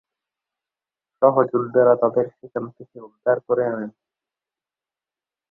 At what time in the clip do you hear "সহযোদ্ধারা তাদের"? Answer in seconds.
1.21-2.25